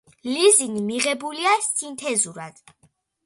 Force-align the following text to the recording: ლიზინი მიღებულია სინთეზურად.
ლიზინი 0.27 0.81
მიღებულია 0.85 1.51
სინთეზურად. 1.67 2.61